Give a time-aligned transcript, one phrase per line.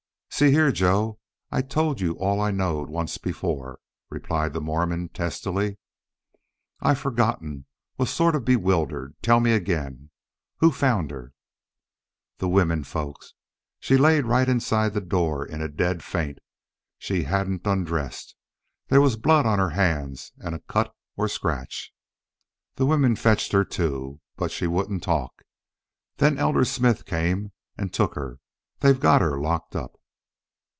[0.33, 1.19] "See here, Joe,
[1.51, 5.77] I told you all I knowed once before," replied the Mormon, testily.
[6.79, 7.67] "I've forgotten.
[7.99, 9.13] Was sort of bewildered.
[9.21, 10.09] Tell me again....
[10.57, 11.33] Who found her?"
[12.39, 13.35] "The women folks.
[13.81, 16.39] She laid right inside the door, in a dead faint.
[16.97, 18.33] She hadn't undressed.
[18.87, 21.93] There was blood on her hands an' a cut or scratch.
[22.77, 24.19] The women fetched her to.
[24.37, 25.43] But she wouldn't talk.
[26.17, 28.39] Then Elder Smith come an' took her.
[28.79, 29.97] They've got her locked up."